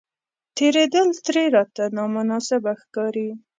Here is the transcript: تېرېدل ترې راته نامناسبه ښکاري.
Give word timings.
تېرېدل 0.57 1.07
ترې 1.25 1.45
راته 1.55 1.83
نامناسبه 1.97 2.71
ښکاري. 2.81 3.29